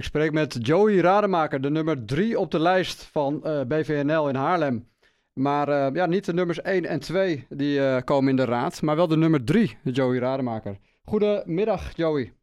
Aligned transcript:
Ik 0.00 0.06
spreek 0.06 0.32
met 0.32 0.66
Joey 0.66 0.96
Rademaker, 0.96 1.60
de 1.60 1.70
nummer 1.70 2.04
3 2.04 2.38
op 2.38 2.50
de 2.50 2.58
lijst 2.58 3.04
van 3.04 3.40
uh, 3.44 3.64
BVNL 3.64 4.28
in 4.28 4.34
Haarlem. 4.34 4.88
Maar 5.32 5.68
uh, 5.68 5.94
ja, 5.94 6.06
niet 6.06 6.24
de 6.24 6.32
nummers 6.32 6.60
1 6.60 6.84
en 6.84 7.00
2 7.00 7.46
die 7.48 7.78
uh, 7.78 7.98
komen 8.04 8.30
in 8.30 8.36
de 8.36 8.44
raad, 8.44 8.82
maar 8.82 8.96
wel 8.96 9.08
de 9.08 9.16
nummer 9.16 9.44
3, 9.44 9.78
Joey 9.82 10.18
Rademaker. 10.18 10.78
Goedemiddag, 11.04 11.96
Joey. 11.96 12.34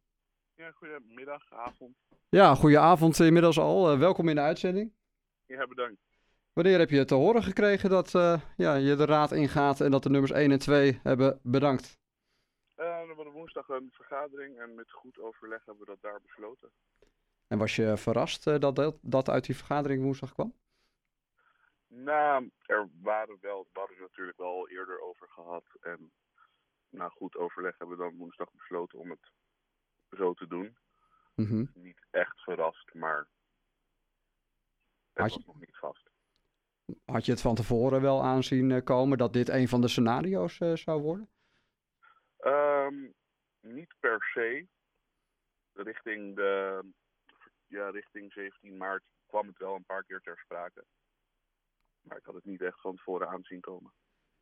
Ja, 0.54 0.70
goedemiddag, 0.70 1.52
avond. 1.52 1.96
Ja, 2.28 2.54
goedenavond 2.54 3.20
inmiddels 3.20 3.58
al. 3.58 3.98
welkom 3.98 4.28
in 4.28 4.34
de 4.34 4.40
uitzending. 4.40 4.92
Ja, 5.46 5.66
bedankt. 5.66 6.00
Wanneer 6.52 6.78
heb 6.78 6.90
je 6.90 7.04
te 7.04 7.14
horen 7.14 7.42
gekregen 7.42 7.90
dat 7.90 8.10
ja, 8.56 8.74
je 8.74 8.96
de 8.96 9.04
raad 9.04 9.32
ingaat 9.32 9.80
en 9.80 9.90
dat 9.90 10.02
de 10.02 10.10
nummers 10.10 10.32
1 10.32 10.50
en 10.50 10.58
2 10.58 11.00
hebben 11.02 11.40
bedankt? 11.42 11.98
we 13.08 13.14
hadden 13.14 13.32
woensdag 13.32 13.68
een 13.68 13.88
vergadering 13.92 14.58
en 14.58 14.74
met 14.74 14.90
goed 14.90 15.18
overleg 15.18 15.64
hebben 15.64 15.84
we 15.86 15.90
dat 15.90 16.02
daar 16.02 16.20
besloten. 16.22 16.70
En 17.48 17.58
was 17.58 17.76
je 17.76 17.96
verrast 17.96 18.46
uh, 18.46 18.58
dat, 18.58 18.76
dat 18.76 18.98
dat 19.00 19.28
uit 19.28 19.44
die 19.44 19.56
vergadering 19.56 20.02
woensdag 20.02 20.32
kwam? 20.32 20.54
Nou, 21.86 22.50
er 22.66 22.88
waren 23.02 23.38
wel, 23.40 23.68
we 23.72 23.78
hadden 23.78 23.96
het 23.96 24.06
natuurlijk 24.08 24.38
wel 24.38 24.68
eerder 24.68 25.00
over 25.00 25.28
gehad. 25.28 25.64
En 25.80 26.12
na 26.88 27.08
goed 27.08 27.36
overleg 27.36 27.78
hebben 27.78 27.96
we 27.96 28.02
dan 28.02 28.16
woensdag 28.16 28.52
besloten 28.52 28.98
om 28.98 29.10
het 29.10 29.30
zo 30.10 30.34
te 30.34 30.46
doen. 30.46 30.76
Mm 31.34 31.46
-hmm. 31.46 31.70
Niet 31.74 32.06
echt 32.10 32.40
verrast, 32.40 32.94
maar 32.94 33.28
het 35.12 35.22
had 35.22 35.30
was 35.30 35.44
nog 35.46 35.58
niet 35.58 35.76
vast. 35.76 36.10
Had 37.04 37.24
je 37.24 37.32
het 37.32 37.40
van 37.40 37.54
tevoren 37.54 38.00
wel 38.00 38.22
aanzien 38.22 38.82
komen 38.82 39.18
dat 39.18 39.32
dit 39.32 39.48
een 39.48 39.68
van 39.68 39.80
de 39.80 39.88
scenario's 39.88 40.60
uh, 40.60 40.76
zou 40.76 41.02
worden? 41.02 41.28
Um, 42.40 43.14
niet 43.60 43.94
per 44.00 44.22
se. 44.34 44.66
Richting, 45.72 46.36
de, 46.36 46.80
ja, 47.68 47.90
richting 47.90 48.32
17 48.32 48.76
maart 48.76 49.02
kwam 49.26 49.46
het 49.46 49.58
wel 49.58 49.74
een 49.74 49.84
paar 49.84 50.04
keer 50.04 50.20
ter 50.20 50.38
sprake. 50.38 50.84
Maar 52.02 52.16
ik 52.16 52.24
had 52.24 52.34
het 52.34 52.44
niet 52.44 52.62
echt 52.62 52.80
van 52.80 52.96
tevoren 52.96 53.28
aanzien 53.28 53.60
komen. 53.60 53.92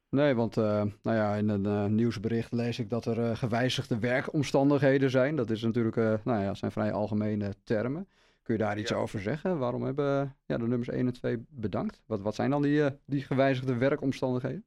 Nee, 0.08 0.34
want 0.34 0.56
uh, 0.56 0.84
nou 1.02 1.16
ja, 1.16 1.34
in 1.34 1.48
een 1.48 1.64
uh, 1.64 1.84
nieuwsbericht 1.84 2.52
lees 2.52 2.78
ik 2.78 2.91
dat 2.91 3.04
er 3.04 3.19
uh, 3.19 3.36
gewijzigde 3.36 3.98
werkomstandigheden 3.98 5.10
zijn. 5.10 5.36
Dat 5.36 5.50
is 5.50 5.62
natuurlijk, 5.62 5.97
nou 6.24 6.42
ja, 6.42 6.54
zijn 6.54 6.72
vrij 6.72 6.92
algemene 6.92 7.54
termen. 7.64 8.08
Kun 8.42 8.54
je 8.54 8.60
daar 8.60 8.78
iets 8.78 8.91
ja. 8.91 8.97
over 8.97 9.20
zeggen? 9.20 9.58
Waarom 9.58 9.82
hebben 9.82 10.36
ja, 10.47 10.56
de 10.56 10.66
nummers 10.66 10.88
1 10.88 11.06
en 11.06 11.12
2 11.12 11.44
bedankt? 11.48 12.02
Wat, 12.06 12.20
wat 12.20 12.34
zijn 12.34 12.50
dan 12.50 12.62
die, 12.62 12.98
die 13.04 13.22
gewijzigde 13.22 13.77
werkomstandigheden? 13.77 14.64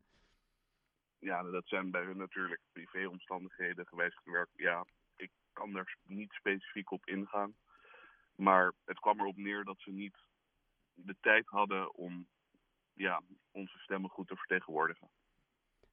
ja, 1.20 1.44
dat 1.44 1.68
zijn 1.68 1.92
bij 1.92 2.04
hun 2.04 2.18
natuurlijk 2.18 2.62
privéomstandigheden, 2.72 3.88
gewijzigd 3.88 4.26
werk. 4.26 4.50
Ja, 4.56 4.86
ik 5.16 5.32
kan 5.54 5.76
er 5.76 5.96
niet 6.04 6.32
specifiek 6.32 6.92
op 6.92 7.06
ingaan. 7.06 7.56
Maar 8.40 8.74
het 8.86 9.00
kwam 9.00 9.20
erop 9.20 9.38
neer 9.38 9.64
dat 9.64 9.80
ze 9.80 9.92
niet 9.92 10.18
de 10.94 11.16
tijd 11.22 11.48
hadden 11.48 11.96
om 11.96 12.28
ja, 12.94 13.22
onze 13.52 13.78
stemmen 13.78 14.10
goed 14.10 14.28
te 14.28 14.36
vertegenwoordigen. 14.36 15.10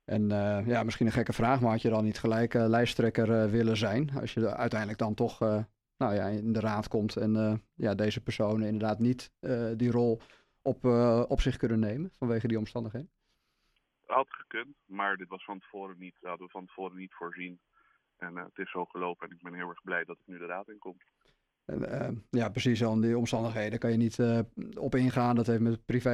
En 0.05 0.23
uh, 0.23 0.67
ja, 0.67 0.83
misschien 0.83 1.07
een 1.07 1.13
gekke 1.13 1.33
vraag, 1.33 1.61
maar 1.61 1.71
had 1.71 1.83
je 1.83 1.89
dan 1.89 2.05
niet 2.05 2.19
gelijk 2.19 2.55
uh, 2.55 2.67
lijsttrekker 2.67 3.29
uh, 3.29 3.51
willen 3.51 3.77
zijn? 3.77 4.11
Als 4.21 4.35
je 4.35 4.55
uiteindelijk 4.55 4.99
dan 4.99 5.15
toch 5.15 5.39
nou 5.97 6.15
ja, 6.15 6.27
in 6.27 6.53
de 6.53 6.61
raad 6.61 6.89
komt 6.89 7.17
en 7.17 7.63
ja, 7.75 7.95
deze 7.95 8.23
personen 8.23 8.67
inderdaad 8.67 8.99
niet 8.99 9.33
die 9.77 9.91
rol 9.91 10.21
op, 10.63 10.85
op 11.29 11.41
zich 11.41 11.57
kunnen 11.57 11.79
nemen 11.79 12.11
vanwege 12.19 12.49
die 12.49 12.59
omstandigheden? 12.59 13.11
had 14.07 14.35
gekund, 14.35 14.77
maar 14.85 15.17
dit 15.17 15.29
was 15.29 15.45
van 15.45 15.59
tevoren 15.59 15.99
niet, 15.99 16.17
hadden 16.21 16.47
we 16.47 16.53
van 16.53 16.67
tevoren 16.67 16.97
niet 16.97 17.15
voorzien. 17.15 17.61
En 18.17 18.37
het 18.37 18.59
is 18.59 18.71
zo 18.71 18.85
gelopen 18.85 19.29
en 19.29 19.37
ik 19.37 19.43
ben 19.43 19.55
heel 19.55 19.69
erg 19.69 19.83
blij 19.83 20.05
dat 20.05 20.17
ik 20.17 20.27
nu 20.27 20.39
de 20.39 20.47
raad 20.47 20.69
in 20.69 20.79
kom. 20.79 20.97
En, 21.67 21.81
uh, 21.81 22.09
ja, 22.31 22.49
precies. 22.49 22.85
Aan 22.85 23.01
die 23.01 23.19
omstandigheden 23.19 23.79
kan 23.79 23.91
je 23.91 23.97
niet 23.97 24.19
uh, 24.19 24.39
op 24.79 24.95
ingaan. 24.95 25.37
Dat 25.37 25.47
heeft 25.47 25.61
met 25.61 25.73
het, 25.73 25.85
privé, 25.85 26.13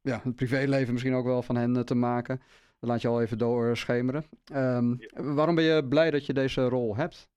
ja, 0.00 0.20
het 0.22 0.34
privéleven 0.34 0.92
misschien 0.92 1.14
ook 1.14 1.24
wel 1.24 1.42
van 1.42 1.56
hen 1.56 1.84
te 1.84 1.94
maken. 1.94 2.40
Dat 2.80 2.90
laat 2.90 3.02
je 3.02 3.08
al 3.08 3.22
even 3.22 3.38
doorschemeren. 3.38 4.24
Um, 4.52 4.96
ja. 4.98 5.34
Waarom 5.34 5.54
ben 5.54 5.64
je 5.64 5.88
blij 5.88 6.10
dat 6.10 6.26
je 6.26 6.32
deze 6.32 6.68
rol 6.68 6.96
hebt? 6.96 7.30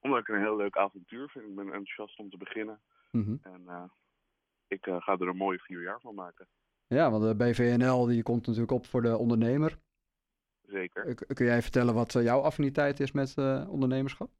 Omdat 0.00 0.20
ik 0.20 0.28
een 0.28 0.40
heel 0.40 0.56
leuk 0.56 0.76
avontuur 0.76 1.28
vind. 1.28 1.44
Ik 1.44 1.54
ben 1.54 1.64
enthousiast 1.64 2.18
om 2.18 2.30
te 2.30 2.36
beginnen. 2.36 2.80
Mm 3.10 3.24
-hmm. 3.24 3.38
En 3.42 3.90
ik 4.68 4.84
ga 4.84 5.12
er 5.12 5.28
een 5.28 5.36
mooie 5.36 5.58
vier 5.58 5.82
jaar 5.82 6.00
van 6.00 6.14
maken. 6.14 6.46
Ja, 6.86 7.10
want 7.10 7.22
de 7.22 7.36
BVNL 7.36 8.06
die 8.06 8.22
komt 8.22 8.46
natuurlijk 8.46 8.72
op 8.72 8.86
voor 8.86 9.02
de 9.02 9.16
ondernemer. 9.16 9.78
Zeker. 10.62 11.14
Kun 11.14 11.46
jij 11.46 11.62
vertellen 11.62 11.94
wat 11.94 12.12
jouw 12.12 12.40
affiniteit 12.40 13.00
is 13.00 13.12
met 13.12 13.38
ondernemerschap? 13.68 14.30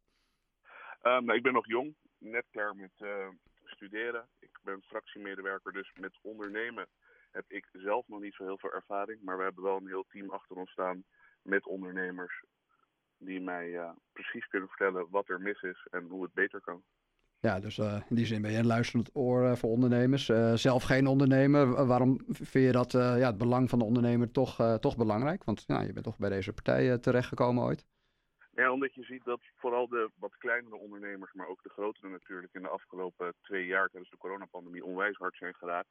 Um, 1.02 1.30
ik 1.30 1.42
ben 1.42 1.52
nog 1.52 1.66
jong, 1.66 1.94
net 2.18 2.44
klaar 2.50 2.76
met 2.76 2.90
uh, 2.98 3.28
studeren. 3.64 4.28
Ik 4.38 4.58
ben 4.62 4.82
fractiemedewerker, 4.82 5.72
dus 5.72 5.92
met 6.00 6.18
ondernemen 6.20 6.86
heb 7.30 7.44
ik 7.48 7.68
zelf 7.72 8.08
nog 8.08 8.20
niet 8.20 8.34
zo 8.34 8.44
heel 8.44 8.58
veel 8.58 8.72
ervaring. 8.72 9.22
Maar 9.22 9.36
we 9.36 9.42
hebben 9.42 9.64
wel 9.64 9.76
een 9.76 9.86
heel 9.86 10.04
team 10.08 10.30
achter 10.30 10.56
ons 10.56 10.70
staan 10.70 11.04
met 11.42 11.66
ondernemers 11.66 12.44
die 13.18 13.40
mij 13.40 13.68
uh, 13.68 13.90
precies 14.12 14.46
kunnen 14.46 14.68
vertellen 14.68 15.06
wat 15.10 15.28
er 15.28 15.40
mis 15.40 15.62
is 15.62 15.86
en 15.90 16.06
hoe 16.08 16.22
het 16.22 16.32
beter 16.32 16.60
kan. 16.60 16.82
Ja, 17.40 17.60
dus 17.60 17.78
uh, 17.78 18.00
in 18.08 18.16
die 18.16 18.26
zin 18.26 18.42
ben 18.42 18.50
je 18.50 18.58
een 18.58 18.66
luisterend 18.66 19.10
oor 19.12 19.56
voor 19.56 19.70
ondernemers. 19.70 20.24
Zelf 20.54 20.82
geen 20.82 21.06
ondernemer. 21.06 21.86
waarom 21.86 22.20
vind 22.28 22.64
je 22.64 22.72
dat 22.72 22.92
ja, 22.92 23.26
het 23.26 23.38
belang 23.38 23.70
van 23.70 23.78
de 23.78 23.84
ondernemer 23.84 24.30
toch, 24.30 24.78
toch 24.80 24.96
belangrijk? 24.96 25.44
Want 25.44 25.64
ja, 25.66 25.80
je 25.80 25.92
bent 25.92 26.04
toch 26.04 26.19
bij 26.19 26.30
deze 26.30 26.52
partij 26.52 26.98
terechtgekomen 26.98 27.64
ooit. 27.64 27.86
Ja, 28.54 28.72
omdat 28.72 28.94
je 28.94 29.02
ziet 29.02 29.24
dat 29.24 29.40
vooral 29.56 29.88
de 29.88 30.10
wat 30.14 30.36
kleinere 30.36 30.76
ondernemers, 30.76 31.32
maar 31.32 31.46
ook 31.46 31.62
de 31.62 31.68
grotere 31.68 32.08
natuurlijk, 32.08 32.54
in 32.54 32.62
de 32.62 32.68
afgelopen 32.68 33.34
twee 33.42 33.66
jaar 33.66 33.88
tijdens 33.88 34.10
de 34.10 34.16
coronapandemie 34.16 34.84
onwijs 34.84 35.16
hard 35.16 35.36
zijn 35.36 35.54
geraakt. 35.54 35.88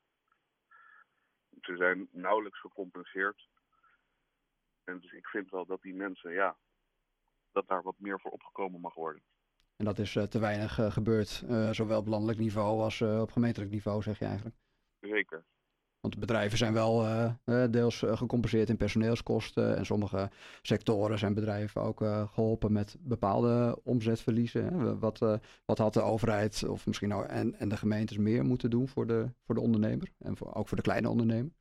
Ze 1.61 1.75
zijn 1.75 2.07
nauwelijks 2.11 2.59
gecompenseerd. 2.59 3.47
En 4.83 4.99
dus 4.99 5.11
ik 5.11 5.27
vind 5.27 5.49
wel 5.49 5.65
dat 5.65 5.81
die 5.81 5.93
mensen, 5.93 6.31
ja, 6.31 6.57
dat 7.51 7.67
daar 7.67 7.81
wat 7.81 7.99
meer 7.99 8.19
voor 8.19 8.31
opgekomen 8.31 8.81
mag 8.81 8.93
worden. 8.93 9.23
En 9.75 9.85
dat 9.85 9.99
is 9.99 10.15
uh, 10.15 10.23
te 10.23 10.39
weinig 10.39 10.77
uh, 10.79 10.91
gebeurd, 10.91 11.43
uh, 11.49 11.69
zowel 11.71 11.99
op 11.99 12.07
landelijk 12.07 12.39
niveau 12.39 12.81
als 12.81 13.01
op 13.01 13.31
gemeentelijk 13.31 13.71
niveau, 13.71 14.01
zeg 14.01 14.19
je 14.19 14.25
eigenlijk. 14.25 14.55
Zeker. 14.99 15.43
Want 16.01 16.19
bedrijven 16.19 16.57
zijn 16.57 16.73
wel 16.73 17.05
deels 17.71 18.03
gecompenseerd 18.07 18.69
in 18.69 18.77
personeelskosten. 18.77 19.77
En 19.77 19.85
sommige 19.85 20.29
sectoren 20.61 21.19
zijn 21.19 21.33
bedrijven 21.33 21.81
ook 21.81 21.97
geholpen 22.33 22.71
met 22.71 22.97
bepaalde 22.99 23.79
omzetverliezen. 23.83 24.99
Wat, 24.99 25.19
wat 25.65 25.77
had 25.77 25.93
de 25.93 26.01
overheid 26.01 26.63
of 26.67 26.85
misschien 26.87 27.09
nou 27.09 27.25
en, 27.25 27.55
en 27.55 27.69
de 27.69 27.77
gemeentes 27.77 28.17
meer 28.17 28.45
moeten 28.45 28.69
doen 28.69 28.87
voor 28.87 29.07
de, 29.07 29.31
voor 29.45 29.55
de 29.55 29.61
ondernemer? 29.61 30.11
En 30.19 30.37
voor, 30.37 30.53
ook 30.53 30.67
voor 30.67 30.77
de 30.77 30.83
kleine 30.83 31.09
ondernemer? 31.09 31.51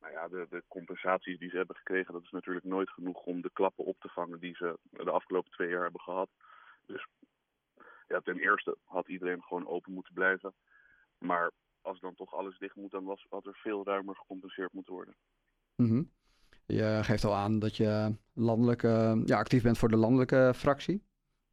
Nou 0.00 0.12
ja, 0.12 0.28
de, 0.28 0.46
de 0.50 0.62
compensaties 0.68 1.38
die 1.38 1.50
ze 1.50 1.56
hebben 1.56 1.76
gekregen, 1.76 2.12
dat 2.12 2.22
is 2.22 2.30
natuurlijk 2.30 2.64
nooit 2.64 2.90
genoeg 2.90 3.24
om 3.24 3.42
de 3.42 3.50
klappen 3.52 3.84
op 3.84 4.00
te 4.00 4.08
vangen 4.08 4.40
die 4.40 4.54
ze 4.54 4.78
de 4.90 5.10
afgelopen 5.10 5.50
twee 5.50 5.68
jaar 5.68 5.82
hebben 5.82 6.00
gehad. 6.00 6.28
Dus 6.86 7.06
ja, 8.08 8.20
ten 8.20 8.38
eerste 8.38 8.76
had 8.84 9.08
iedereen 9.08 9.42
gewoon 9.42 9.68
open 9.68 9.92
moeten 9.92 10.14
blijven. 10.14 10.54
Maar 11.18 11.50
als 11.88 12.00
dan 12.00 12.14
toch 12.14 12.34
alles 12.34 12.58
dicht 12.58 12.76
moet, 12.76 12.90
dan 12.90 13.04
was, 13.04 13.26
had 13.28 13.46
er 13.46 13.54
veel 13.54 13.84
ruimer 13.84 14.16
gecompenseerd 14.16 14.72
moeten 14.72 14.94
worden. 14.94 15.16
Mm 15.76 15.88
-hmm. 15.88 16.10
Je 16.66 17.00
geeft 17.02 17.24
al 17.24 17.34
aan 17.34 17.58
dat 17.58 17.76
je 17.76 18.16
landelijk, 18.34 18.82
uh, 18.82 19.20
ja, 19.24 19.38
actief 19.38 19.62
bent 19.62 19.78
voor 19.78 19.88
de 19.88 19.96
landelijke 19.96 20.52
fractie 20.54 21.02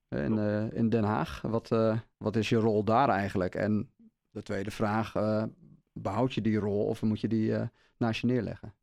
in, 0.09 0.37
uh, 0.37 0.71
in 0.71 0.89
Den 0.89 1.03
Haag. 1.03 1.41
Wat, 1.41 1.71
uh, 1.71 1.99
wat 2.17 2.35
is 2.35 2.49
je 2.49 2.55
rol 2.55 2.83
daar 2.83 3.09
eigenlijk? 3.09 3.55
En 3.55 3.93
de 4.29 4.41
tweede 4.41 4.71
vraag, 4.71 5.13
behoud 5.93 6.33
je 6.33 6.41
die 6.41 6.57
rol 6.57 6.85
of 6.85 7.01
moet 7.01 7.21
je 7.21 7.27
die 7.27 7.53
naast 7.97 8.21
je 8.21 8.27
neerleggen? 8.27 8.75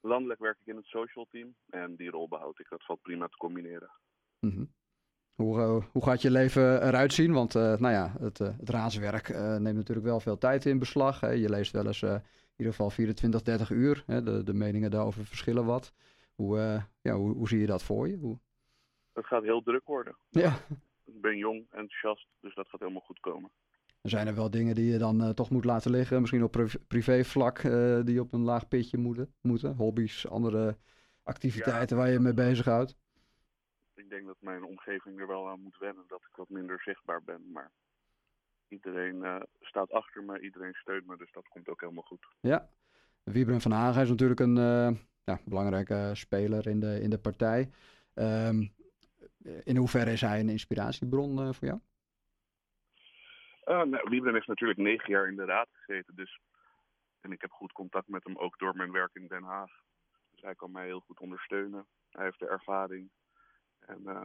Landelijk 0.00 0.40
werk 0.40 0.58
ik 0.60 0.66
in 0.66 0.76
het 0.76 0.86
social 0.86 1.26
team 1.30 1.54
en 1.68 1.96
die 1.96 2.10
rol 2.10 2.28
behoud 2.28 2.58
ik. 2.58 2.68
Dat 2.68 2.84
valt 2.84 3.02
prima 3.02 3.28
te 3.28 3.36
combineren. 3.36 3.90
Mm 4.40 4.50
-hmm. 4.50 4.72
Hoe, 5.58 5.80
uh, 5.80 5.84
hoe 5.92 6.04
gaat 6.04 6.22
je 6.22 6.30
leven 6.30 6.86
eruit 6.86 7.12
zien? 7.12 7.32
Want 7.32 7.54
uh, 7.54 7.62
nou 7.62 7.94
ja, 7.94 8.14
het, 8.20 8.40
uh, 8.40 8.48
het 8.58 8.68
raadswerk 8.68 9.28
neemt 9.58 9.76
natuurlijk 9.76 10.06
wel 10.06 10.20
veel 10.20 10.38
tijd 10.38 10.66
in 10.66 10.78
beslag. 10.78 11.20
Hè. 11.20 11.30
Je 11.30 11.50
leest 11.50 11.72
wel 11.72 11.86
eens 11.86 12.02
in 12.02 12.20
ieder 12.56 12.72
geval 12.74 12.90
24, 12.90 13.42
30 13.42 13.70
uur. 13.70 14.02
Hè. 14.06 14.22
De, 14.22 14.42
de 14.42 14.54
meningen 14.54 14.90
daarover 14.90 15.24
verschillen 15.24 15.64
wat. 15.64 15.92
Hoe, 16.34 16.82
ja, 17.00 17.14
hoe, 17.14 17.34
hoe, 17.34 17.48
zie 17.48 17.60
je 17.60 17.66
dat 17.66 17.82
voor 17.82 18.08
je? 18.08 18.16
Hoe... 18.16 18.38
Het 19.12 19.26
gaat 19.26 19.42
heel 19.42 19.62
druk 19.62 19.86
worden. 19.86 20.16
Ja. 20.28 20.56
Ik 21.04 21.20
ben 21.20 21.36
jong, 21.36 21.66
enthousiast, 21.70 22.26
dus 22.40 22.54
dat 22.54 22.68
gaat 22.68 22.80
helemaal 22.80 23.02
goed 23.02 23.20
komen. 23.20 23.50
Zijn 24.02 24.26
er 24.26 24.34
wel 24.34 24.50
dingen 24.50 24.74
die 24.74 24.92
je 24.92 24.98
dan 24.98 25.34
toch 25.34 25.50
moet 25.50 25.64
laten 25.64 25.90
liggen. 25.90 26.20
Misschien 26.20 26.42
op 26.42 26.50
priv 26.50 26.74
privévlak 26.88 27.60
die 28.04 28.20
op 28.20 28.32
een 28.32 28.40
laag 28.40 28.68
pitje 28.68 28.98
moeten. 28.98 29.34
moeten. 29.40 29.74
Hobby's, 29.74 30.26
andere 30.26 30.76
activiteiten 31.22 31.96
ja. 31.96 32.02
waar 32.02 32.12
je 32.12 32.18
mee 32.18 32.34
bezighoudt 32.34 32.96
ik 34.08 34.14
denk 34.14 34.26
dat 34.26 34.40
mijn 34.40 34.64
omgeving 34.64 35.20
er 35.20 35.26
wel 35.26 35.48
aan 35.48 35.60
moet 35.60 35.78
wennen 35.78 36.04
dat 36.06 36.20
ik 36.30 36.36
wat 36.36 36.48
minder 36.48 36.80
zichtbaar 36.80 37.22
ben. 37.22 37.52
Maar 37.52 37.70
iedereen 38.68 39.16
uh, 39.16 39.40
staat 39.60 39.90
achter 39.92 40.24
me, 40.24 40.40
iedereen 40.40 40.74
steunt 40.74 41.06
me, 41.06 41.16
dus 41.16 41.32
dat 41.32 41.48
komt 41.48 41.68
ook 41.68 41.80
helemaal 41.80 42.02
goed. 42.02 42.26
Ja, 42.40 42.68
Wiebren 43.22 43.60
van 43.60 43.70
Hagen 43.70 44.02
is 44.02 44.08
natuurlijk 44.08 44.40
een 44.40 44.56
uh, 44.56 44.90
ja, 45.24 45.38
belangrijke 45.44 46.10
speler 46.12 46.66
in 46.66 46.80
de, 46.80 47.00
in 47.00 47.10
de 47.10 47.18
partij. 47.18 47.70
Um, 48.14 48.74
in 49.64 49.76
hoeverre 49.76 50.12
is 50.12 50.20
hij 50.20 50.40
een 50.40 50.48
inspiratiebron 50.48 51.38
uh, 51.38 51.52
voor 51.52 51.68
jou? 51.68 51.80
Nou, 53.64 54.08
Wiebren 54.08 54.34
heeft 54.34 54.46
natuurlijk 54.46 54.78
negen 54.78 55.12
jaar 55.12 55.28
in 55.28 55.36
de 55.36 55.44
raad 55.44 55.68
gezeten. 55.72 56.14
Dus, 56.14 56.40
en 57.20 57.32
ik 57.32 57.40
heb 57.40 57.50
goed 57.50 57.72
contact 57.72 58.08
met 58.08 58.24
hem 58.24 58.36
ook 58.36 58.58
door 58.58 58.76
mijn 58.76 58.92
werk 58.92 59.14
in 59.14 59.26
Den 59.26 59.42
Haag. 59.42 59.70
Dus 60.30 60.42
hij 60.42 60.54
kan 60.54 60.70
mij 60.70 60.86
heel 60.86 61.00
goed 61.00 61.20
ondersteunen. 61.20 61.86
Hij 62.10 62.24
heeft 62.24 62.38
de 62.38 62.48
ervaring. 62.48 63.10
En 63.88 64.02
uh, 64.06 64.24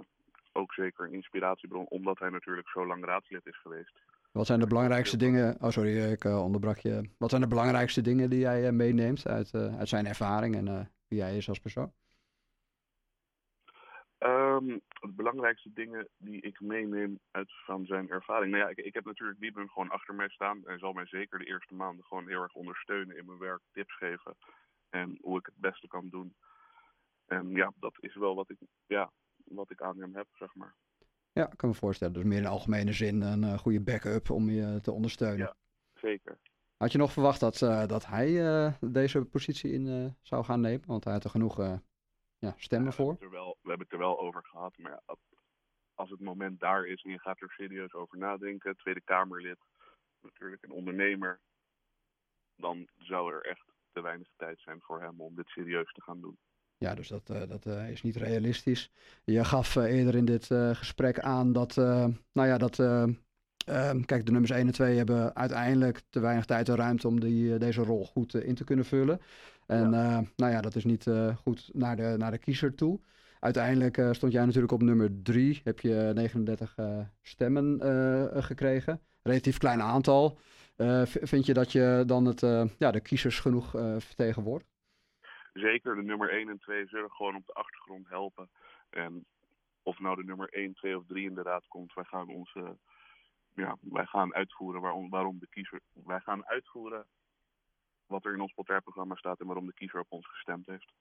ook 0.51 0.73
zeker 0.73 1.05
een 1.05 1.13
inspiratiebron, 1.13 1.85
omdat 1.87 2.19
hij 2.19 2.29
natuurlijk 2.29 2.69
zo 2.69 2.85
lang 2.85 3.05
raadslid 3.05 3.45
is 3.45 3.61
geweest. 3.61 4.01
Wat 4.31 4.45
zijn 4.45 4.59
de 4.59 4.67
belangrijkste 4.67 5.17
dingen? 5.17 5.57
Oh, 5.61 5.69
sorry, 5.69 6.11
ik 6.11 6.23
uh, 6.23 6.43
onderbrak 6.43 6.77
je. 6.77 7.09
Wat 7.17 7.29
zijn 7.29 7.41
de 7.41 7.47
belangrijkste 7.47 8.01
dingen 8.01 8.29
die 8.29 8.39
jij 8.39 8.71
meeneemt 8.71 9.27
uit, 9.27 9.53
uit 9.53 9.89
zijn 9.89 10.05
ervaring 10.05 10.55
en 10.55 10.91
wie 11.07 11.19
jij 11.19 11.37
is 11.37 11.49
als 11.49 11.59
persoon? 11.59 11.93
Um, 14.19 14.81
de 14.99 15.13
belangrijkste 15.15 15.73
dingen 15.73 16.07
die 16.17 16.41
ik 16.41 16.59
meeneem 16.59 17.19
uit 17.31 17.51
van 17.65 17.85
zijn 17.85 18.09
ervaring. 18.09 18.51
Nou 18.51 18.63
ja, 18.63 18.69
ik, 18.69 18.77
ik 18.77 18.93
heb 18.93 19.05
natuurlijk 19.05 19.39
Wiebren 19.39 19.69
gewoon 19.69 19.89
achter 19.89 20.15
mij 20.15 20.29
staan. 20.29 20.65
En 20.65 20.79
zal 20.79 20.93
mij 20.93 21.05
zeker 21.05 21.39
de 21.39 21.45
eerste 21.45 21.73
maanden 21.73 22.05
gewoon 22.05 22.27
heel 22.27 22.41
erg 22.41 22.53
ondersteunen 22.53 23.17
in 23.17 23.25
mijn 23.25 23.37
werk, 23.37 23.61
tips 23.71 23.97
geven. 23.97 24.35
En 24.89 25.17
hoe 25.21 25.39
ik 25.39 25.45
het 25.45 25.57
beste 25.57 25.87
kan 25.87 26.09
doen. 26.09 26.35
En 27.25 27.49
ja, 27.49 27.73
dat 27.75 27.95
is 27.99 28.15
wel 28.15 28.35
wat 28.35 28.49
ik, 28.49 28.57
ja, 28.85 29.11
wat 29.43 29.71
ik 29.71 29.81
aan 29.81 29.99
hem 29.99 30.15
heb, 30.15 30.27
zeg 30.31 30.55
maar. 30.55 30.75
Ja, 31.31 31.51
ik 31.51 31.57
kan 31.57 31.69
me 31.69 31.75
voorstellen. 31.75 32.13
Dus 32.13 32.23
meer 32.23 32.37
in 32.37 32.45
algemene 32.45 32.93
zin 32.93 33.21
een 33.21 33.43
uh, 33.43 33.57
goede 33.57 33.81
backup 33.81 34.29
om 34.29 34.49
je 34.49 34.79
te 34.81 34.91
ondersteunen. 34.91 35.45
Ja, 35.45 35.55
zeker. 35.93 36.39
Had 36.77 36.91
je 36.91 36.97
nog 36.97 37.11
verwacht 37.11 37.39
dat, 37.39 37.61
uh, 37.61 37.87
dat 37.87 38.05
hij 38.05 38.29
uh, 38.29 38.73
deze 38.79 39.25
positie 39.25 39.71
in 39.71 40.15
zou 40.21 40.43
gaan 40.43 40.61
nemen? 40.61 40.87
Want 40.87 41.03
hij 41.03 41.13
had 41.13 41.23
er 41.23 41.29
genoeg 41.29 41.57
ja, 42.37 42.53
stemmen 42.57 42.89
ja, 42.89 42.95
voor. 42.95 43.15
We 43.19 43.25
er 43.25 43.31
wel, 43.31 43.57
we 43.61 43.69
hebben 43.69 43.87
het 43.87 43.91
er 43.91 44.05
wel 44.05 44.19
over 44.19 44.45
gehad. 44.45 44.77
Maar 44.77 44.91
ja, 44.91 45.15
als 45.93 46.09
het 46.09 46.19
moment 46.19 46.59
daar 46.59 46.85
is 46.85 47.03
en 47.03 47.11
je 47.11 47.19
gaat 47.19 47.41
er 47.41 47.49
serieus 47.49 47.93
over 47.93 48.17
nadenken, 48.17 48.75
Tweede 48.75 49.01
Kamerlid, 49.01 49.59
natuurlijk 50.21 50.63
een 50.63 50.71
ondernemer, 50.71 51.39
dan 52.55 52.87
zou 52.97 53.33
er 53.33 53.45
echt 53.45 53.65
te 53.91 54.01
weinig 54.01 54.27
tijd 54.35 54.59
zijn 54.59 54.81
voor 54.81 55.01
hem 55.01 55.21
om 55.21 55.35
dit 55.35 55.47
serieus 55.47 55.91
te 55.91 56.01
gaan 56.01 56.21
doen. 56.21 56.37
Ja, 56.83 56.95
dus 56.95 57.07
dat, 57.07 57.29
uh, 57.31 57.37
dat 57.47 57.65
uh, 57.65 57.89
is 57.89 58.01
niet 58.01 58.15
realistisch. 58.15 58.91
Je 59.23 59.43
gaf 59.43 59.75
uh, 59.75 59.83
eerder 59.83 60.15
in 60.15 60.25
dit 60.25 60.49
gesprek 60.73 61.19
aan 61.19 61.53
dat, 61.53 61.75
nou 61.75 62.47
ja, 62.47 62.57
dat, 62.57 62.79
ehm, 62.79 64.01
kijk, 64.05 64.25
de 64.25 64.31
nummers 64.31 64.51
1 64.51 64.67
en 64.67 64.73
2 64.73 64.97
hebben 64.97 65.35
uiteindelijk 65.35 66.01
te 66.09 66.19
weinig 66.19 66.45
tijd 66.45 66.69
en 66.69 66.75
ruimte 66.75 67.07
om 67.07 67.19
die, 67.19 67.57
deze 67.57 67.81
rol 67.81 68.05
goed 68.05 68.35
in 68.35 68.55
te 68.55 68.63
kunnen 68.63 68.85
vullen. 68.85 69.21
En 69.65 69.91
ja. 69.91 70.23
nou 70.35 70.51
ja, 70.51 70.61
dat 70.61 70.75
is 70.75 70.83
niet 70.83 71.05
goed 71.35 71.69
naar 71.73 71.95
de, 71.95 72.15
naar 72.17 72.31
de 72.31 72.37
kiezer 72.37 72.75
toe. 72.75 72.99
Uiteindelijk 73.39 74.01
stond 74.11 74.31
jij 74.31 74.45
natuurlijk 74.45 74.73
op 74.73 74.81
nummer 74.81 75.21
3, 75.23 75.61
heb 75.63 75.79
je 75.79 76.11
39 76.13 76.75
stemmen 77.21 77.79
gekregen. 78.43 78.99
Relatief 79.21 79.57
klein 79.57 79.81
aantal. 79.81 80.37
vind 81.05 81.45
je 81.45 81.53
dat 81.53 81.71
je 81.71 82.03
dan 82.05 82.25
het, 82.25 82.39
ja, 82.77 82.91
de 82.91 82.99
kiezers 82.99 83.39
genoeg 83.39 83.71
vertegenwoordigt? 83.97 84.72
Zeker 85.53 85.95
de 85.95 86.03
nummer 86.03 86.29
1 86.29 86.49
en 86.49 86.59
2 86.59 86.87
zullen 86.87 87.11
gewoon 87.11 87.35
op 87.35 87.45
de 87.45 87.53
achtergrond 87.53 88.09
helpen. 88.09 88.49
En 88.89 89.25
of 89.83 89.99
nou 89.99 90.15
de 90.15 90.23
nummer 90.23 90.49
1, 90.49 90.73
2 90.73 90.97
of 90.97 91.05
3 91.07 91.29
in 91.29 91.35
de 91.35 91.41
raad 91.41 91.67
komt, 91.67 91.93
wij 91.93 92.03
gaan 92.03 92.29
onze. 92.29 92.77
Ja, 93.55 93.77
wij 93.81 94.05
gaan 94.05 94.33
uitvoeren 94.33 94.81
waarom, 94.81 95.09
waarom 95.09 95.39
de 95.39 95.47
kiezer. 95.49 95.79
Wij 95.93 96.19
gaan 96.19 96.45
uitvoeren 96.45 97.05
wat 98.05 98.25
er 98.25 98.33
in 98.33 98.41
ons 98.41 98.53
partijprogramma 98.53 99.15
staat 99.15 99.39
en 99.39 99.45
waarom 99.45 99.65
de 99.65 99.73
kiezer 99.73 99.99
op 99.99 100.11
ons 100.11 100.27
gestemd 100.27 100.65
heeft. 100.65 100.93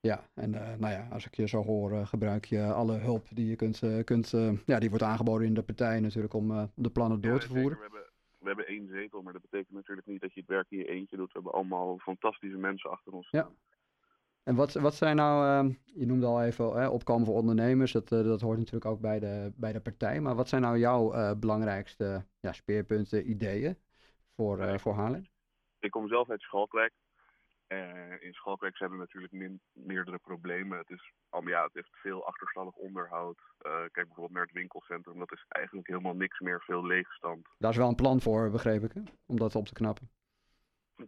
Ja, 0.00 0.28
en 0.34 0.52
uh, 0.52 0.74
nou 0.74 0.92
ja, 0.92 1.08
als 1.10 1.26
ik 1.26 1.34
je 1.34 1.48
zo 1.48 1.62
hoor, 1.62 1.92
uh, 1.92 2.06
gebruik 2.06 2.44
je 2.44 2.72
alle 2.72 2.98
hulp 2.98 3.26
die 3.30 3.46
je 3.46 3.56
kunt, 3.56 3.82
uh, 3.82 4.04
kunt 4.04 4.30
ja, 4.66 4.78
die 4.78 4.88
wordt 4.88 5.04
aangeboden 5.04 5.46
in 5.46 5.54
de 5.54 5.62
partij 5.62 6.00
natuurlijk 6.00 6.34
om 6.34 6.70
de 6.74 6.90
plannen 6.90 7.20
door 7.20 7.32
ja, 7.32 7.38
te 7.38 7.46
voeren. 7.46 7.76
We 7.76 7.82
hebben, 7.82 8.10
we 8.38 8.46
hebben 8.46 8.66
één 8.66 8.86
zetel, 8.86 9.22
maar 9.22 9.32
dat 9.32 9.42
betekent 9.42 9.70
natuurlijk 9.70 10.06
niet 10.06 10.20
dat 10.20 10.34
je 10.34 10.40
het 10.40 10.48
werk 10.48 10.66
in 10.70 10.78
je 10.78 10.88
eentje 10.88 11.16
doet. 11.16 11.26
We 11.26 11.32
hebben 11.32 11.52
allemaal 11.52 11.98
fantastische 11.98 12.58
mensen 12.58 12.90
achter 12.90 13.12
ons. 13.12 13.28
Ja. 13.30 13.50
En 14.48 14.54
wat, 14.54 14.72
wat 14.72 14.94
zijn 14.94 15.16
nou, 15.16 15.66
uh, 15.66 15.74
je 15.84 16.06
noemde 16.06 16.26
al 16.26 16.42
even 16.42 16.72
hè, 16.72 16.88
opkomen 16.88 17.26
voor 17.26 17.34
ondernemers, 17.34 17.92
dat, 17.92 18.12
uh, 18.12 18.22
dat 18.22 18.40
hoort 18.40 18.58
natuurlijk 18.58 18.84
ook 18.84 19.00
bij 19.00 19.18
de, 19.18 19.52
bij 19.56 19.72
de 19.72 19.80
partij. 19.80 20.20
Maar 20.20 20.34
wat 20.34 20.48
zijn 20.48 20.62
nou 20.62 20.78
jouw 20.78 21.14
uh, 21.14 21.32
belangrijkste 21.36 22.24
ja, 22.40 22.52
speerpunten, 22.52 23.30
ideeën 23.30 23.76
voor, 24.36 24.58
uh, 24.58 24.78
voor 24.78 24.94
Haarlem? 24.94 25.26
Ik 25.78 25.90
kom 25.90 26.08
zelf 26.08 26.30
uit 26.30 26.40
Schalkwijk. 26.40 26.92
in 28.20 28.32
Schalkwijk 28.32 28.76
zijn 28.76 28.90
er 28.90 28.96
natuurlijk 28.96 29.32
min, 29.32 29.60
meerdere 29.72 30.18
problemen. 30.18 30.78
Het, 30.78 30.90
is, 30.90 31.12
ja, 31.44 31.62
het 31.62 31.74
heeft 31.74 31.90
veel 31.92 32.26
achterstallig 32.26 32.74
onderhoud. 32.74 33.38
kijk 33.58 33.92
bijvoorbeeld 33.92 34.32
naar 34.32 34.42
het 34.42 34.52
winkelcentrum, 34.52 35.18
dat 35.18 35.32
is 35.32 35.44
eigenlijk 35.48 35.88
helemaal 35.88 36.14
niks 36.14 36.40
meer, 36.40 36.60
veel 36.60 36.86
leegstand. 36.86 37.48
Daar 37.58 37.70
is 37.70 37.76
wel 37.76 37.88
een 37.88 37.94
plan 37.94 38.20
voor, 38.20 38.50
begreep 38.50 38.82
ik, 38.82 38.92
hè? 38.92 39.00
om 39.26 39.38
dat 39.38 39.54
op 39.54 39.66
te 39.66 39.72
knappen. 39.72 40.10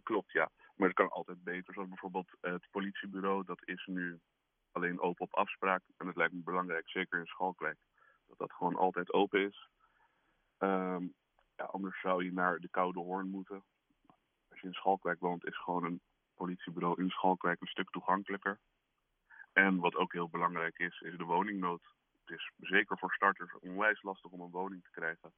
Klopt, 0.03 0.31
ja. 0.31 0.49
Maar 0.81 0.89
het 0.89 0.99
kan 0.99 1.09
altijd 1.09 1.43
beter. 1.43 1.73
Zoals 1.73 1.89
bijvoorbeeld 1.89 2.31
het 2.39 2.67
politiebureau, 2.71 3.43
dat 3.45 3.67
is 3.67 3.85
nu 3.85 4.19
alleen 4.71 4.99
open 4.99 5.25
op 5.25 5.33
afspraak. 5.33 5.83
En 5.97 6.07
het 6.07 6.15
lijkt 6.15 6.33
me 6.33 6.41
belangrijk, 6.43 6.89
zeker 6.89 7.19
in 7.19 7.25
Schalkwijk, 7.25 7.77
dat 8.27 8.37
dat 8.37 8.51
gewoon 8.51 8.75
altijd 8.75 9.13
open 9.13 9.39
is. 9.39 9.69
Um, 10.57 11.13
ja, 11.55 11.63
anders 11.63 11.99
zou 11.99 12.23
je 12.23 12.33
naar 12.33 12.59
de 12.59 12.69
Koude 12.69 12.99
Hoorn 12.99 13.29
moeten. 13.29 13.63
Als 14.49 14.59
je 14.59 14.67
in 14.67 14.73
Schalkwijk 14.73 15.19
woont, 15.19 15.45
is 15.45 15.57
gewoon 15.57 15.83
een 15.83 16.01
politiebureau 16.33 17.01
in 17.01 17.09
Schalkwijk 17.09 17.61
een 17.61 17.67
stuk 17.67 17.89
toegankelijker. 17.89 18.59
En 19.53 19.77
wat 19.77 19.95
ook 19.95 20.11
heel 20.11 20.29
belangrijk 20.29 20.79
is, 20.79 21.01
is 21.01 21.17
de 21.17 21.23
woningnood. 21.23 21.81
Het 22.25 22.37
is 22.37 22.51
zeker 22.57 22.97
voor 22.97 23.13
starters 23.13 23.59
onwijs 23.59 24.01
lastig 24.01 24.31
om 24.31 24.41
een 24.41 24.51
woning 24.51 24.83
te 24.83 24.91
krijgen. 24.91 25.33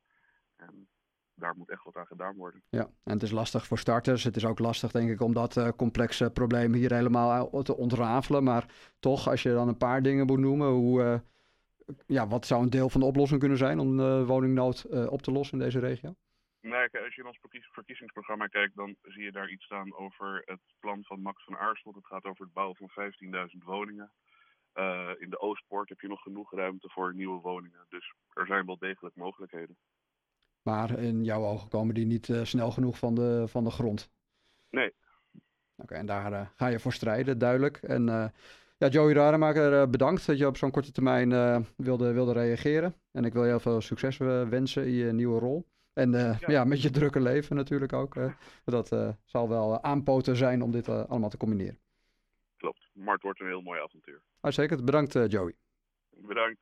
En 0.56 0.88
daar 1.36 1.56
moet 1.58 1.70
echt 1.70 1.84
wat 1.84 1.96
aan 1.96 2.06
gedaan 2.06 2.36
worden. 2.36 2.64
Ja, 2.70 2.90
en 3.04 3.14
het 3.14 3.24
is 3.24 3.32
lastig 3.32 3.68
voor 3.68 3.78
starters. 3.78 4.24
Het 4.24 4.36
is 4.36 4.46
ook 4.46 4.60
lastig, 4.60 4.92
denk 4.92 5.10
ik, 5.10 5.22
om 5.22 5.34
dat 5.34 5.56
uh, 5.56 5.70
complexe 5.78 6.32
probleem 6.32 6.74
hier 6.74 6.94
helemaal 6.94 7.62
te 7.64 7.78
ontrafelen. 7.78 8.44
Maar 8.44 8.66
toch, 9.00 9.30
als 9.30 9.44
je 9.44 9.54
dan 9.54 9.68
een 9.68 9.78
paar 9.78 10.02
dingen 10.02 10.26
moet 10.26 10.40
noemen, 10.40 10.68
hoe, 10.68 11.02
uh, 11.02 11.20
ja, 12.06 12.28
wat 12.28 12.46
zou 12.46 12.64
een 12.64 12.70
deel 12.70 12.90
van 12.90 13.02
de 13.02 13.08
oplossing 13.08 13.40
kunnen 13.40 13.58
zijn 13.58 13.80
om 13.80 13.98
de 13.98 14.26
woningnood 14.26 14.86
uh, 14.90 15.12
op 15.12 15.22
te 15.22 15.32
lossen 15.32 15.58
in 15.58 15.64
deze 15.64 15.80
regio? 15.80 16.16
Nou, 16.62 16.90
als 16.92 17.16
je 17.16 17.22
in 17.22 17.28
ons 17.28 17.40
verkiezingsprogramma 17.72 18.48
kijkt, 18.48 18.76
dan 18.76 18.96
zie 19.02 19.24
je 19.24 19.32
daar 19.32 19.50
iets 19.50 19.66
staan 19.66 19.96
over 19.96 20.42
het 20.46 20.60
plan 20.80 21.04
van 21.04 21.22
Max 21.22 21.44
van 21.44 21.58
Aarschot. 21.58 21.96
Het 21.96 22.06
gaat 22.06 22.26
over 22.26 22.44
het 22.44 22.54
bouwen 22.54 22.76
van 22.76 23.12
15.000 23.56 23.64
woningen. 23.64 24.12
In 25.20 25.30
de 25.30 25.40
Oostpoort 25.40 25.90
heb 25.90 26.00
je 26.00 26.08
nog 26.08 26.22
genoeg 26.22 26.52
ruimte 26.52 26.90
voor 26.90 27.16
nieuwe 27.16 27.42
woningen. 27.42 27.86
Dus 27.90 28.14
er 28.34 28.46
zijn 28.46 28.66
wel 28.66 28.78
degelijk 28.78 29.16
mogelijkheden. 29.16 29.78
Maar 30.64 31.00
in 31.00 31.24
jouw 31.24 31.46
ogen 31.46 31.70
komen 31.70 31.96
die 31.96 32.06
niet 32.06 32.28
uh, 32.28 32.44
snel 32.44 32.72
genoeg 32.72 32.98
van 32.98 33.16
de, 33.16 33.44
van 33.48 33.64
de 33.64 33.70
grond. 33.70 34.12
Nee. 34.70 34.88
Oké, 34.88 35.84
okay, 35.84 35.98
en 35.98 36.06
daar 36.06 36.32
uh, 36.32 36.48
ga 36.56 36.68
je 36.68 36.80
voor 36.80 36.94
strijden, 36.94 37.38
duidelijk. 37.38 37.78
En 37.78 38.08
uh, 38.08 38.26
ja, 38.78 38.88
Joey 38.88 39.14
Rademaker, 39.14 39.90
bedankt 39.90 40.26
dat 40.26 40.38
je 40.38 40.48
op 40.48 40.58
zo'n 40.58 40.72
korte 40.72 40.92
termijn 40.92 41.30
wilde, 41.78 42.12
wilde 42.12 42.34
reageren. 42.34 42.96
En 43.12 43.26
ik 43.26 43.34
wil 43.34 43.44
je 43.44 43.50
heel 43.50 43.60
veel 43.60 43.82
succes 43.82 44.18
wensen 44.18 44.86
in 44.86 44.94
je 44.94 45.12
nieuwe 45.12 45.40
rol. 45.40 45.66
En 45.94 46.12
ja. 46.12 46.38
ja. 46.48 46.64
met 46.64 46.82
je 46.82 46.90
drukke 46.90 47.22
leven 47.22 47.56
natuurlijk 47.56 47.94
ook. 47.94 48.16
dat 48.66 49.16
zal 49.26 49.50
wel 49.50 49.84
aanpoten 49.84 50.36
zijn 50.36 50.62
om 50.62 50.72
dit 50.72 50.90
allemaal 50.90 51.30
te 51.30 51.38
combineren. 51.38 51.80
Klopt, 52.58 52.90
maar 52.94 53.14
het 53.14 53.24
wordt 53.24 53.40
een 53.40 53.48
heel 53.48 53.62
mooi 53.62 53.82
avontuur. 53.82 54.22
Uitstekend, 54.40 54.86
bedankt 54.86 55.14
Joey. 55.14 55.56
Bedankt. 56.10 56.60